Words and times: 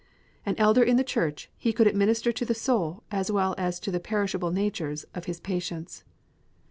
An 0.47 0.55
elder 0.57 0.81
in 0.81 0.97
the 0.97 1.03
Church, 1.03 1.47
he 1.55 1.71
could 1.71 1.85
administer 1.85 2.31
to 2.31 2.43
the 2.43 2.55
soul 2.55 3.03
as 3.11 3.31
well 3.31 3.53
as 3.59 3.79
to 3.81 3.91
the 3.91 3.99
perishable 3.99 4.49
nature 4.49 4.95
of 5.13 5.25
his 5.25 5.39
patients. 5.39 6.03